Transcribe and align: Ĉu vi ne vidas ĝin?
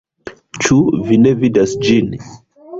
Ĉu 0.63 0.77
vi 1.11 1.21
ne 1.27 1.35
vidas 1.45 1.79
ĝin? 1.87 2.13